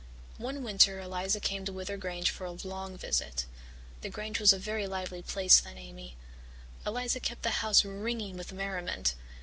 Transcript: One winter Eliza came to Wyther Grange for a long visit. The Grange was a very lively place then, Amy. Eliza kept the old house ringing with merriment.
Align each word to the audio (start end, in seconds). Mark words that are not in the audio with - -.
One 0.39 0.63
winter 0.63 0.99
Eliza 0.99 1.39
came 1.39 1.63
to 1.65 1.71
Wyther 1.71 1.95
Grange 1.95 2.31
for 2.31 2.45
a 2.45 2.51
long 2.67 2.97
visit. 2.97 3.45
The 4.01 4.09
Grange 4.09 4.39
was 4.39 4.51
a 4.51 4.57
very 4.57 4.87
lively 4.87 5.21
place 5.21 5.59
then, 5.59 5.77
Amy. 5.77 6.17
Eliza 6.87 7.19
kept 7.19 7.43
the 7.43 7.49
old 7.49 7.55
house 7.57 7.85
ringing 7.85 8.35
with 8.35 8.51
merriment. 8.51 9.13